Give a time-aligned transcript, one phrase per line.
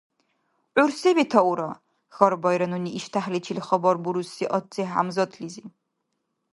[0.75, 1.69] —ГӀур се бетаура?—
[2.15, 5.63] хьарбаира нуни иштяхӀличил хабар буруси Ацци-ХӀямзатлизи.